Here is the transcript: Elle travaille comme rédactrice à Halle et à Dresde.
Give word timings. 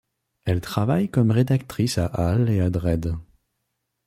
Elle 0.45 0.61
travaille 0.61 1.09
comme 1.11 1.29
rédactrice 1.29 1.99
à 1.99 2.05
Halle 2.07 2.49
et 2.49 2.59
à 2.59 2.71
Dresde. 2.71 3.19